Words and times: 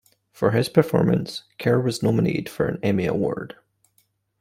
For 0.31 0.49
this 0.49 0.67
performance, 0.67 1.43
Kerr 1.59 1.79
was 1.79 2.01
nominated 2.01 2.49
for 2.49 2.65
an 2.65 2.79
Emmy 2.81 3.05
Award. 3.05 3.57